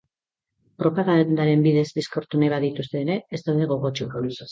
Propagandaren 0.83 1.61
bidez 1.67 1.83
bizkortu 1.97 2.41
nahi 2.43 2.49
badituzte 2.55 3.03
ere, 3.05 3.19
ez 3.39 3.41
daude 3.51 3.69
gogotsu. 3.75 4.09